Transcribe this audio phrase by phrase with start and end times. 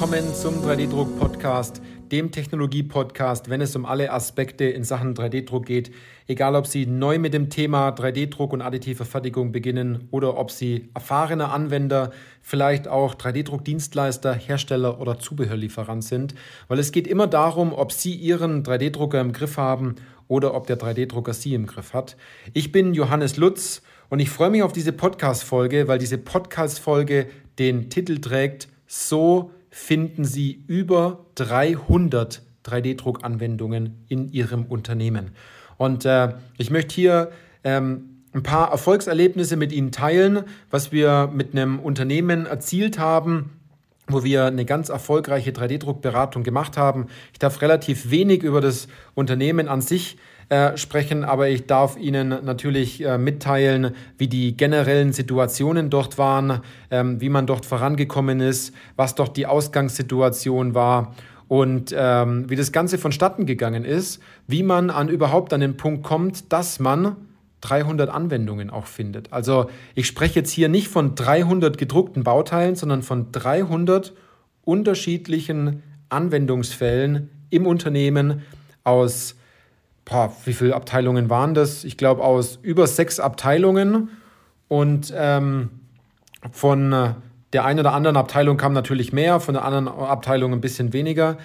[0.00, 5.90] Willkommen zum 3D-Druck-Podcast, dem Technologie-Podcast, wenn es um alle Aspekte in Sachen 3D-Druck geht.
[6.26, 10.88] Egal, ob Sie neu mit dem Thema 3D-Druck und additive Fertigung beginnen oder ob Sie
[10.94, 16.34] erfahrene Anwender, vielleicht auch 3D-Druck-Dienstleister, Hersteller oder Zubehörlieferant sind.
[16.68, 19.96] Weil es geht immer darum, ob Sie Ihren 3D-Drucker im Griff haben
[20.28, 22.16] oder ob der 3D-Drucker Sie im Griff hat.
[22.54, 27.26] Ich bin Johannes Lutz und ich freue mich auf diese Podcast-Folge, weil diese Podcast-Folge
[27.58, 35.30] den Titel trägt So finden Sie über 300 3D-Druck-Anwendungen in Ihrem Unternehmen.
[35.76, 37.32] Und äh, ich möchte hier
[37.64, 43.50] ähm, ein paar Erfolgserlebnisse mit Ihnen teilen, was wir mit einem Unternehmen erzielt haben,
[44.06, 47.06] wo wir eine ganz erfolgreiche 3D-Druckberatung gemacht haben.
[47.32, 50.18] Ich darf relativ wenig über das Unternehmen an sich
[50.50, 56.62] äh, sprechen, aber ich darf Ihnen natürlich äh, mitteilen, wie die generellen Situationen dort waren,
[56.90, 61.14] ähm, wie man dort vorangekommen ist, was dort die Ausgangssituation war
[61.46, 66.02] und ähm, wie das Ganze vonstatten gegangen ist, wie man an überhaupt an den Punkt
[66.02, 67.14] kommt, dass man
[67.60, 69.32] 300 Anwendungen auch findet.
[69.32, 74.12] Also ich spreche jetzt hier nicht von 300 gedruckten Bauteilen, sondern von 300
[74.64, 78.42] unterschiedlichen Anwendungsfällen im Unternehmen
[78.82, 79.36] aus
[80.04, 81.84] boah, wie viele Abteilungen waren das?
[81.84, 84.10] Ich glaube aus über sechs Abteilungen
[84.68, 85.70] und ähm,
[86.52, 87.14] von äh,
[87.52, 91.38] der einen oder anderen Abteilung kam natürlich mehr, von der anderen Abteilung ein bisschen weniger.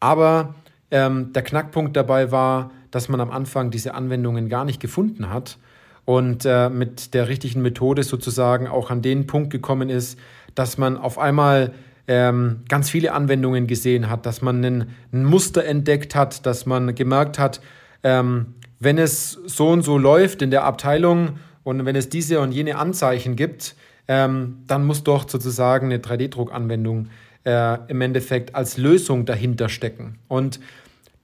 [0.00, 0.54] Aber
[0.90, 5.58] ähm, der Knackpunkt dabei war, dass man am Anfang diese Anwendungen gar nicht gefunden hat
[6.04, 10.18] und äh, mit der richtigen Methode sozusagen auch an den Punkt gekommen ist,
[10.54, 11.74] dass man auf einmal
[12.06, 16.94] ähm, ganz viele Anwendungen gesehen hat, dass man ein, ein Muster entdeckt hat, dass man
[16.94, 17.60] gemerkt hat,
[18.02, 22.52] ähm, wenn es so und so läuft in der Abteilung und wenn es diese und
[22.52, 23.74] jene Anzeichen gibt,
[24.06, 27.08] ähm, dann muss doch sozusagen eine 3D-Druckanwendung
[27.44, 30.18] äh, im Endeffekt als Lösung dahinter stecken.
[30.28, 30.60] Und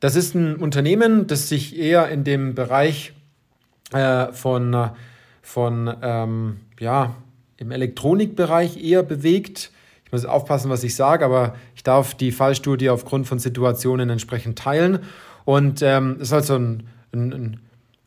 [0.01, 3.13] das ist ein Unternehmen, das sich eher in dem Bereich
[3.93, 4.91] äh, von,
[5.41, 7.15] von ähm, ja,
[7.57, 9.71] im Elektronikbereich eher bewegt.
[10.05, 14.99] Ich muss aufpassen, was ich sage, aber darf die Fallstudie aufgrund von Situationen entsprechend teilen.
[15.45, 17.61] Und ähm, ist halt so ein, ein,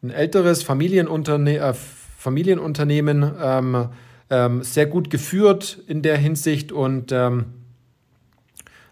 [0.03, 1.73] ein älteres Familienunterne äh,
[2.17, 3.89] Familienunternehmen, ähm,
[4.29, 7.45] ähm, sehr gut geführt in der Hinsicht und ähm,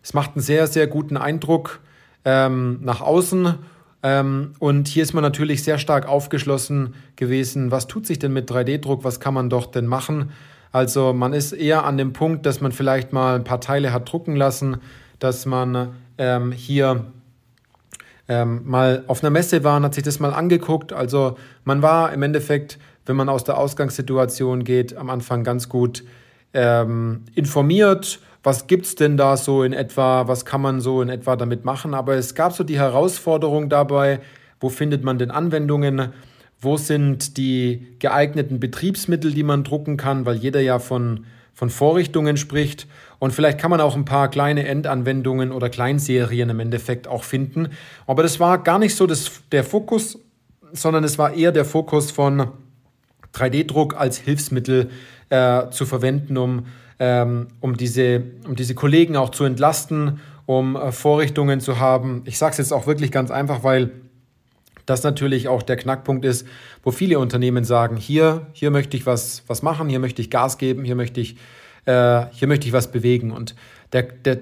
[0.01, 1.81] es macht einen sehr, sehr guten Eindruck
[2.23, 3.55] ähm, nach außen.
[4.03, 7.71] Ähm, und hier ist man natürlich sehr stark aufgeschlossen gewesen.
[7.71, 9.03] Was tut sich denn mit 3D-Druck?
[9.03, 10.31] Was kann man doch denn machen?
[10.75, 14.11] Also man ist eher an dem Punkt, dass man vielleicht mal ein paar Teile hat
[14.11, 14.79] drucken lassen,
[15.19, 17.05] dass man ähm, hier
[18.27, 20.91] ähm, mal auf einer Messe war und hat sich das mal angeguckt.
[20.91, 26.03] Also man war im Endeffekt, wenn man aus der Ausgangssituation geht, am Anfang ganz gut
[26.53, 28.19] ähm, informiert.
[28.43, 30.27] Was gibt es denn da so in etwa?
[30.27, 31.93] Was kann man so in etwa damit machen?
[31.93, 34.19] Aber es gab so die Herausforderung dabei,
[34.59, 36.11] wo findet man denn Anwendungen?
[36.65, 40.25] Wo sind die geeigneten Betriebsmittel, die man drucken kann?
[40.25, 42.85] Weil jeder ja von von Vorrichtungen spricht.
[43.17, 47.69] Und vielleicht kann man auch ein paar kleine Endanwendungen oder Kleinserien im Endeffekt auch finden.
[48.05, 50.19] Aber das war gar nicht so das, der Fokus,
[50.73, 52.49] sondern es war eher der Fokus von
[53.33, 54.89] 3D-Druck als Hilfsmittel
[55.29, 56.65] äh, zu verwenden, um,
[56.99, 62.21] ähm, um, diese, um diese Kollegen auch zu entlasten, um äh, Vorrichtungen zu haben.
[62.25, 63.91] Ich sage es jetzt auch wirklich ganz einfach, weil
[64.85, 66.47] das natürlich auch der Knackpunkt ist,
[66.83, 70.57] wo viele Unternehmen sagen, hier, hier möchte ich was, was machen, hier möchte ich Gas
[70.57, 71.37] geben, hier möchte ich,
[71.85, 73.31] äh, hier möchte ich was bewegen.
[73.31, 73.55] Und
[73.93, 74.39] der, der,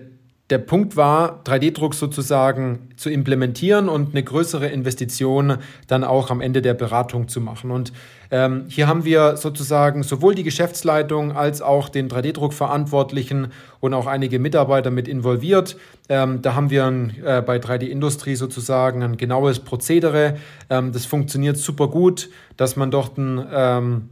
[0.53, 6.61] der Punkt war, 3D-Druck sozusagen zu implementieren und eine größere Investition dann auch am Ende
[6.61, 7.71] der Beratung zu machen.
[7.71, 7.91] Und
[8.29, 13.47] ähm, hier haben wir sozusagen sowohl die Geschäftsleitung als auch den 3D-Druck-Verantwortlichen
[13.79, 15.75] und auch einige Mitarbeiter mit involviert.
[16.07, 20.37] Ähm, da haben wir ein, äh, bei 3D-Industrie sozusagen ein genaues Prozedere.
[20.69, 24.09] Ähm, das funktioniert super gut, dass man dort ein ähm,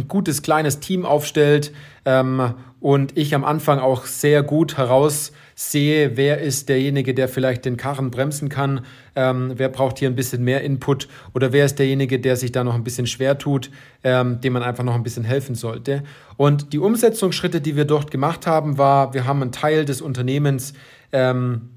[0.00, 1.72] ein gutes kleines Team aufstellt
[2.04, 7.76] ähm, und ich am Anfang auch sehr gut heraussehe, wer ist derjenige, der vielleicht den
[7.76, 8.80] Karren bremsen kann,
[9.14, 12.64] ähm, wer braucht hier ein bisschen mehr Input oder wer ist derjenige, der sich da
[12.64, 13.70] noch ein bisschen schwer tut,
[14.02, 16.02] ähm, dem man einfach noch ein bisschen helfen sollte.
[16.36, 20.72] Und die Umsetzungsschritte, die wir dort gemacht haben, war, wir haben einen Teil des Unternehmens
[21.12, 21.70] ähm,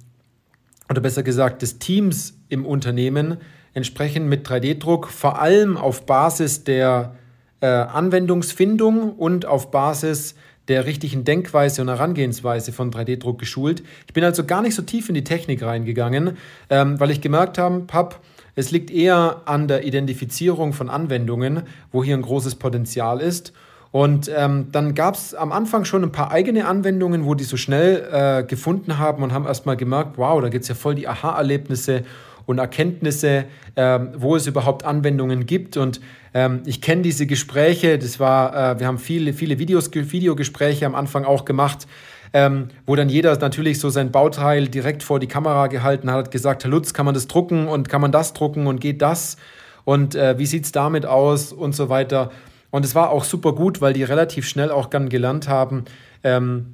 [0.90, 3.38] oder besser gesagt des Teams im Unternehmen
[3.74, 7.16] entsprechend mit 3D-Druck vor allem auf Basis der
[7.64, 10.36] äh, Anwendungsfindung und auf Basis
[10.68, 13.84] der richtigen Denkweise und Herangehensweise von 3D-Druck geschult.
[14.06, 16.38] Ich bin also gar nicht so tief in die Technik reingegangen,
[16.70, 18.20] ähm, weil ich gemerkt habe, hab,
[18.56, 21.64] es liegt eher an der Identifizierung von Anwendungen,
[21.94, 23.54] wo hier ein großes Potenzial ist.
[23.92, 27.56] Und ähm, dann gab es am Anfang schon ein paar eigene Anwendungen, wo die so
[27.56, 31.08] schnell äh, gefunden haben und haben erstmal gemerkt, wow, da gibt es ja voll die
[31.08, 32.04] Aha-Erlebnisse
[32.46, 33.46] und Erkenntnisse,
[33.76, 35.78] ähm, wo es überhaupt Anwendungen gibt.
[35.78, 36.02] Und
[36.34, 40.96] ähm, ich kenne diese Gespräche, das war, äh, wir haben viele, viele Videos, Videogespräche am
[40.96, 41.88] Anfang auch gemacht,
[42.34, 46.64] ähm, wo dann jeder natürlich so sein Bauteil direkt vor die Kamera gehalten hat, gesagt,
[46.64, 49.38] Herr Lutz, kann man das drucken und kann man das drucken und geht das?
[49.86, 52.32] Und äh, wie sieht es damit aus und so weiter.
[52.72, 55.86] Und es war auch super gut, weil die relativ schnell auch dann gelernt haben,
[56.24, 56.74] ähm,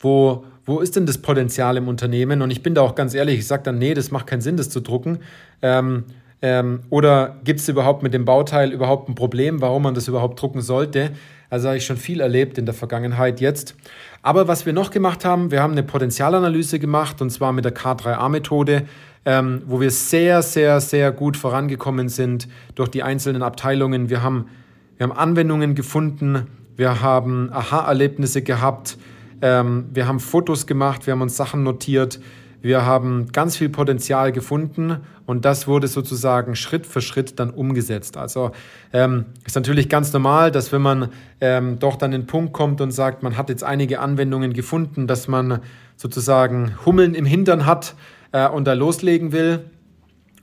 [0.00, 2.42] wo, wo ist denn das Potenzial im Unternehmen?
[2.42, 4.56] Und ich bin da auch ganz ehrlich, ich sage dann, nee, das macht keinen Sinn,
[4.56, 5.18] das zu drucken.
[5.62, 6.04] Ähm,
[6.42, 10.40] ähm, oder gibt es überhaupt mit dem Bauteil überhaupt ein Problem, warum man das überhaupt
[10.40, 11.10] drucken sollte?
[11.50, 13.76] Also habe ich schon viel erlebt in der Vergangenheit jetzt.
[14.22, 17.74] Aber was wir noch gemacht haben, wir haben eine Potenzialanalyse gemacht und zwar mit der
[17.74, 18.84] K3A-Methode,
[19.26, 24.10] ähm, wo wir sehr, sehr, sehr gut vorangekommen sind durch die einzelnen Abteilungen.
[24.10, 24.48] Wir haben
[24.96, 26.46] wir haben Anwendungen gefunden,
[26.76, 28.96] wir haben Aha-Erlebnisse gehabt,
[29.44, 32.18] ähm, wir haben Fotos gemacht, wir haben uns Sachen notiert,
[32.62, 38.16] wir haben ganz viel Potenzial gefunden und das wurde sozusagen Schritt für Schritt dann umgesetzt.
[38.16, 38.52] Also
[38.94, 41.10] ähm, ist natürlich ganz normal, dass wenn man
[41.42, 45.28] ähm, doch dann den Punkt kommt und sagt, man hat jetzt einige Anwendungen gefunden, dass
[45.28, 45.60] man
[45.96, 47.96] sozusagen Hummeln im Hintern hat
[48.32, 49.66] äh, und da loslegen will.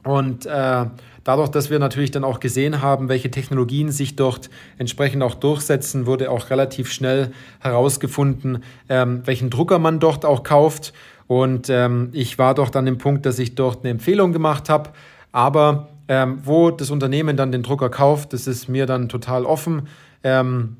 [0.03, 0.85] Und äh,
[1.23, 6.05] Dadurch, dass wir natürlich dann auch gesehen haben, welche Technologien sich dort entsprechend auch durchsetzen,
[6.05, 10.93] wurde auch relativ schnell herausgefunden, ähm, welchen Drucker man dort auch kauft.
[11.27, 14.89] Und ähm, ich war doch dann im Punkt, dass ich dort eine Empfehlung gemacht habe.
[15.31, 19.87] Aber ähm, wo das Unternehmen dann den Drucker kauft, das ist mir dann total offen.
[20.23, 20.77] Ähm,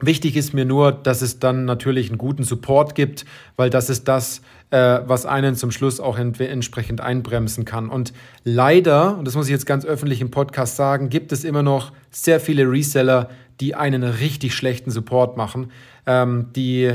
[0.00, 3.24] Wichtig ist mir nur, dass es dann natürlich einen guten Support gibt,
[3.56, 7.88] weil das ist das, äh, was einen zum Schluss auch ent entsprechend einbremsen kann.
[7.88, 8.12] Und
[8.44, 11.92] leider, und das muss ich jetzt ganz öffentlich im Podcast sagen, gibt es immer noch
[12.10, 13.28] sehr viele Reseller,
[13.60, 15.72] die einen richtig schlechten Support machen,
[16.06, 16.92] ähm, die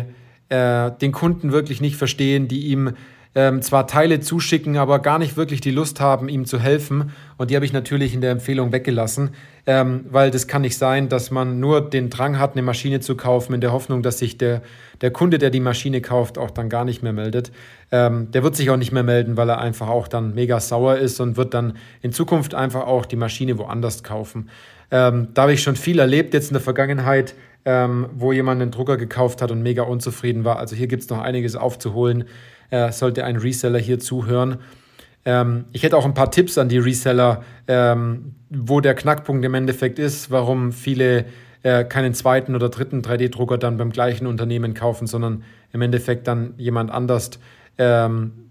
[0.48, 2.94] äh, den Kunden wirklich nicht verstehen, die ihm
[3.36, 7.12] ähm, zwar Teile zuschicken, aber gar nicht wirklich die Lust haben, ihm zu helfen.
[7.38, 9.32] Und die habe ich natürlich in der Empfehlung weggelassen,
[9.66, 13.16] ähm, weil das kann nicht sein, dass man nur den Drang hat, eine Maschine zu
[13.16, 14.62] kaufen, in der Hoffnung, dass sich der,
[15.02, 17.52] der Kunde, der die Maschine kauft, auch dann gar nicht mehr meldet.
[17.92, 20.98] Ähm, der wird sich auch nicht mehr melden, weil er einfach auch dann mega sauer
[20.98, 24.50] ist und wird dann in Zukunft einfach auch die Maschine woanders kaufen.
[24.92, 27.34] Ähm, da habe ich schon viel erlebt jetzt in der Vergangenheit,
[27.66, 30.60] ähm, wo jemand einen Drucker gekauft hat und mega unzufrieden war.
[30.60, 32.26] Also hier gibt es noch einiges aufzuholen
[32.74, 34.58] äh, sollte ein Reseller hier zuhören.
[35.26, 39.54] Ähm, ich hätte auch ein paar Tipps an die Reseller, ähm, wo der Knackpunkt im
[39.54, 41.26] Endeffekt ist, warum viele
[41.62, 46.56] äh, keinen zweiten oder dritten 3D-Drucker dann beim gleichen Unternehmen kaufen, sondern im Endeffekt dann
[46.58, 47.30] jemand anders
[47.78, 48.50] ähm,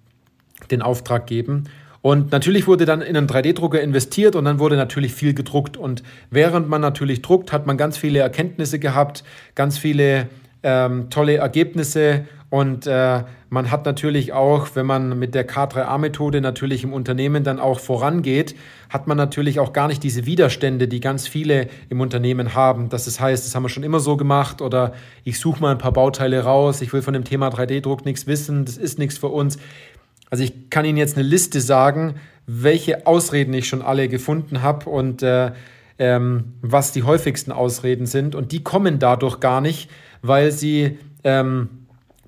[0.71, 1.65] den Auftrag geben.
[2.01, 5.77] Und natürlich wurde dann in einen 3D-Drucker investiert und dann wurde natürlich viel gedruckt.
[5.77, 9.25] Und während man natürlich druckt, hat man ganz viele Erkenntnisse gehabt,
[9.57, 10.29] ganz viele
[10.63, 16.85] ähm, tolle Ergebnisse und äh, man hat natürlich auch, wenn man mit der K3A-Methode natürlich
[16.85, 18.55] im Unternehmen dann auch vorangeht,
[18.91, 22.91] hat man natürlich auch gar nicht diese Widerstände, die ganz viele im Unternehmen haben.
[22.91, 24.93] Das heißt, das haben wir schon immer so gemacht oder
[25.25, 28.67] ich suche mal ein paar Bauteile raus, ich will von dem Thema 3D-Druck nichts wissen,
[28.67, 29.57] das ist nichts für uns.
[30.29, 34.91] Also ich kann Ihnen jetzt eine Liste sagen, welche Ausreden ich schon alle gefunden habe
[34.91, 35.53] und äh,
[35.99, 38.35] ähm, was die häufigsten Ausreden sind.
[38.35, 39.89] Und die kommen dadurch gar nicht,
[40.21, 40.99] weil sie...
[41.25, 41.79] Ähm,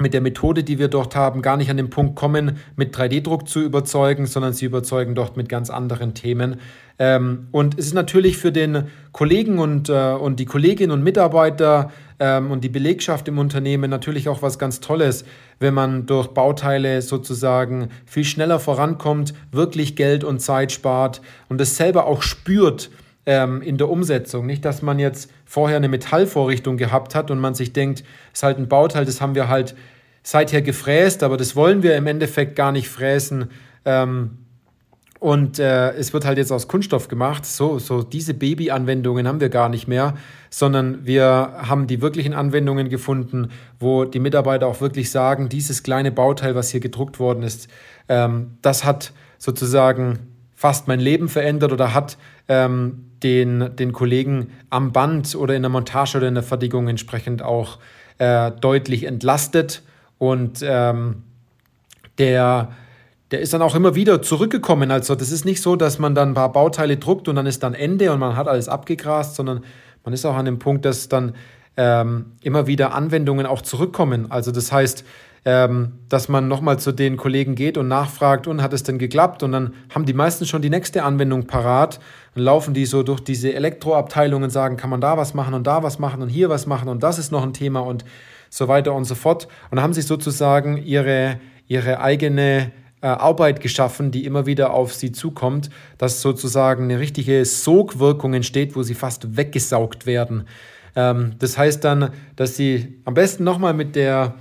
[0.00, 3.48] mit der Methode, die wir dort haben, gar nicht an den Punkt kommen, mit 3D-Druck
[3.48, 6.56] zu überzeugen, sondern sie überzeugen dort mit ganz anderen Themen.
[6.98, 11.92] Ähm, und es ist natürlich für den Kollegen und, äh, und die Kolleginnen und Mitarbeiter
[12.18, 15.24] ähm, und die Belegschaft im Unternehmen natürlich auch was ganz Tolles,
[15.60, 21.76] wenn man durch Bauteile sozusagen viel schneller vorankommt, wirklich Geld und Zeit spart und es
[21.76, 22.90] selber auch spürt
[23.26, 24.46] ähm, in der Umsetzung.
[24.46, 28.00] Nicht, dass man jetzt vorher eine Metallvorrichtung gehabt hat und man sich denkt,
[28.32, 29.74] es ist halt ein Bauteil, das haben wir halt
[30.22, 33.50] seither gefräst, aber das wollen wir im Endeffekt gar nicht fräsen.
[33.84, 34.38] Ähm,
[35.20, 37.46] und äh, es wird halt jetzt aus Kunststoff gemacht.
[37.46, 40.14] So, so diese Baby-Anwendungen haben wir gar nicht mehr,
[40.50, 43.48] sondern wir haben die wirklichen Anwendungen gefunden,
[43.80, 47.68] wo die Mitarbeiter auch wirklich sagen, dieses kleine Bauteil, was hier gedruckt worden ist,
[48.10, 50.33] ähm, das hat sozusagen
[50.64, 52.16] fast mein Leben verändert oder hat
[52.48, 57.42] ähm, den, den Kollegen am Band oder in der Montage oder in der Fertigung entsprechend
[57.42, 57.76] auch
[58.16, 59.82] äh, deutlich entlastet.
[60.16, 61.22] Und ähm,
[62.16, 62.70] der,
[63.30, 64.90] der ist dann auch immer wieder zurückgekommen.
[64.90, 67.62] Also das ist nicht so, dass man dann ein paar Bauteile druckt und dann ist
[67.62, 69.62] dann Ende und man hat alles abgegrast, sondern
[70.02, 71.34] man ist auch an dem Punkt, dass dann
[71.76, 74.30] ähm, immer wieder Anwendungen auch zurückkommen.
[74.30, 75.04] Also das heißt,
[75.44, 79.42] ähm, dass man nochmal zu den Kollegen geht und nachfragt, und hat es denn geklappt?
[79.42, 82.00] Und dann haben die meisten schon die nächste Anwendung parat.
[82.34, 85.66] Dann laufen die so durch diese Elektroabteilungen und sagen, kann man da was machen und
[85.66, 88.04] da was machen und hier was machen und das ist noch ein Thema und
[88.48, 89.48] so weiter und so fort.
[89.70, 92.72] Und haben sie sozusagen ihre, ihre eigene
[93.02, 98.76] äh, Arbeit geschaffen, die immer wieder auf sie zukommt, dass sozusagen eine richtige Sogwirkung entsteht,
[98.76, 100.44] wo sie fast weggesaugt werden.
[100.96, 104.36] Ähm, das heißt dann, dass sie am besten nochmal mit der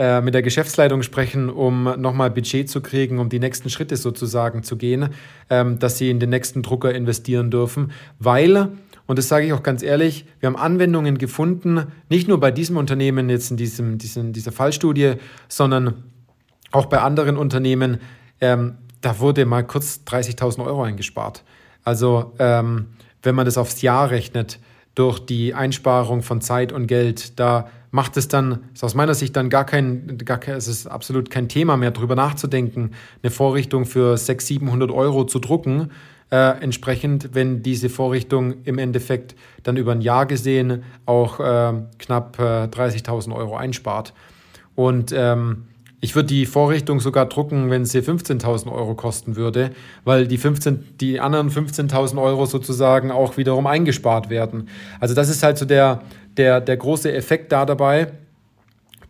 [0.00, 4.62] äh, mit der Geschäftsleitung sprechen, um nochmal Budget zu kriegen, um die nächsten Schritte sozusagen
[4.62, 5.10] zu gehen,
[5.50, 8.70] ähm, dass sie in den nächsten Drucker investieren dürfen, weil
[9.06, 12.78] und das sage ich auch ganz ehrlich, wir haben Anwendungen gefunden, nicht nur bei diesem
[12.78, 15.16] Unternehmen jetzt in diesem, diesem, dieser Fallstudie,
[15.48, 16.04] sondern
[16.70, 17.98] auch bei anderen Unternehmen,
[18.40, 21.44] ähm, da wurde mal kurz 30.000 Euro eingespart.
[21.84, 22.86] Also ähm,
[23.22, 24.60] wenn man das aufs Jahr rechnet,
[24.94, 29.36] durch die Einsparung von Zeit und Geld, da macht es dann, ist aus meiner Sicht
[29.36, 32.92] dann gar kein, gar kein, es ist absolut kein Thema mehr, darüber nachzudenken,
[33.22, 35.90] eine Vorrichtung für 600, 700 Euro zu drucken.
[36.30, 42.38] Äh, entsprechend, wenn diese Vorrichtung im Endeffekt dann über ein Jahr gesehen auch äh, knapp
[42.38, 44.14] äh, 30.000 Euro einspart.
[44.76, 45.64] Und ähm,
[46.00, 49.72] ich würde die Vorrichtung sogar drucken, wenn sie 15.000 Euro kosten würde,
[50.04, 54.68] weil die, 15, die anderen 15.000 Euro sozusagen auch wiederum eingespart werden.
[54.98, 56.00] Also das ist halt so der,
[56.36, 58.08] der, der große Effekt da dabei,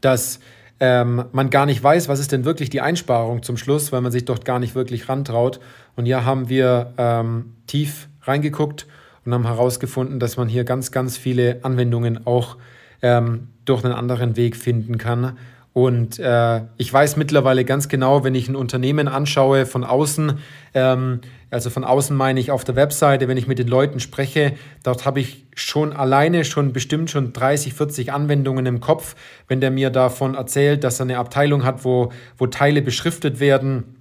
[0.00, 0.40] dass
[0.80, 4.12] ähm, man gar nicht weiß, was ist denn wirklich die Einsparung zum Schluss, weil man
[4.12, 5.60] sich dort gar nicht wirklich rantraut.
[5.94, 8.86] Und hier haben wir ähm, tief reingeguckt
[9.24, 12.56] und haben herausgefunden, dass man hier ganz, ganz viele Anwendungen auch
[13.02, 15.36] ähm, durch einen anderen Weg finden kann.
[15.72, 20.38] Und äh, ich weiß mittlerweile ganz genau, wenn ich ein Unternehmen anschaue von außen,
[20.74, 24.54] ähm, also von außen meine ich auf der Webseite, wenn ich mit den Leuten spreche,
[24.82, 29.14] dort habe ich schon alleine schon bestimmt schon 30, 40 Anwendungen im Kopf,
[29.46, 33.96] wenn der mir davon erzählt, dass er eine Abteilung hat, wo, wo Teile beschriftet werden.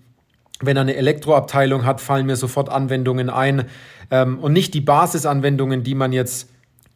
[0.61, 3.65] Wenn er eine Elektroabteilung hat, fallen mir sofort Anwendungen ein.
[4.09, 6.49] Ähm, und nicht die Basisanwendungen, die man jetzt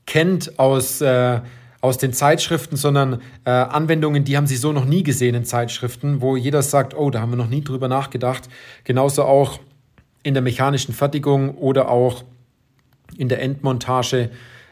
[0.07, 0.99] kennt aus...
[0.99, 1.41] Äh,
[1.83, 6.21] aus den Zeitschriften, sondern äh, Anwendungen, die haben sie so noch nie gesehen in Zeitschriften,
[6.21, 8.47] wo jeder sagt, oh, da haben wir noch nie drüber nachgedacht.
[8.85, 9.59] Genauso auch
[10.23, 12.23] in der mechanischen Fertigung oder auch
[13.17, 14.29] in der Endmontage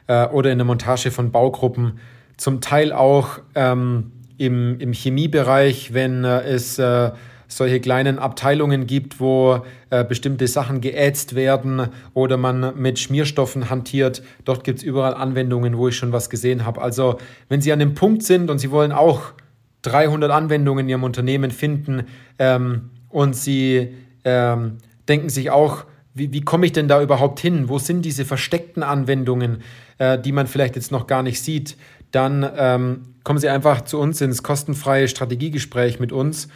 [0.08, 2.00] äh, oder in der Montage von Baugruppen.
[2.38, 7.12] Zum Teil auch ähm, im, im Chemiebereich, wenn äh, es äh,
[7.51, 14.24] solche kleinen Abteilungen gibt, wo äh, bestimmte Sachen geätzt werden oder man mit Schmierstoffen hantiert.
[14.46, 16.81] Dort gibt es überall Anwendungen, wo ich schon was gesehen habe.
[16.81, 17.17] Also
[17.50, 19.34] wenn Sie an dem Punkt sind und Sie wollen auch
[19.81, 22.05] 300 Anwendungen in Ihrem Unternehmen finden
[22.39, 24.77] ähm, und Sie ähm,
[25.10, 27.67] denken sich auch, wie, wie komme ich denn da überhaupt hin?
[27.67, 29.62] Wo sind diese versteckten Anwendungen,
[29.98, 31.75] äh, die man vielleicht jetzt noch gar nicht sieht?
[32.12, 36.48] Dann ähm, kommen Sie einfach zu uns ins kostenfreie Strategiegespräch mit uns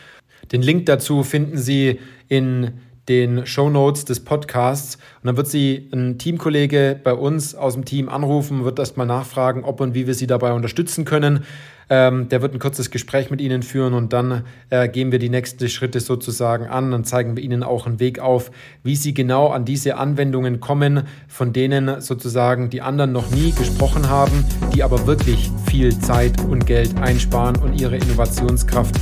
[0.52, 2.74] den Link dazu finden Sie in
[3.10, 4.96] den Show Notes des Podcasts.
[4.96, 9.64] Und dann wird Sie ein Teamkollege bei uns aus dem Team anrufen, wird erstmal nachfragen,
[9.64, 11.46] ob und wie wir Sie dabei unterstützen können.
[11.90, 15.30] Ähm, der wird ein kurzes Gespräch mit Ihnen führen und dann äh, gehen wir die
[15.30, 16.92] nächsten Schritte sozusagen an.
[16.92, 18.52] Dann zeigen wir Ihnen auch einen Weg auf,
[18.84, 24.10] wie Sie genau an diese Anwendungen kommen, von denen sozusagen die anderen noch nie gesprochen
[24.10, 28.96] haben, die aber wirklich viel Zeit und Geld einsparen und Ihre Innovationskraft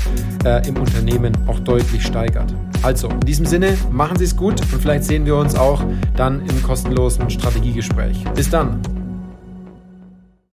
[0.46, 2.54] äh, im Unternehmen auch deutlich steigert.
[2.82, 5.84] Also, in diesem Sinne, machen Sie es gut und vielleicht sehen wir uns auch
[6.18, 8.26] dann im kostenlosen Strategiegespräch.
[8.36, 9.03] Bis dann!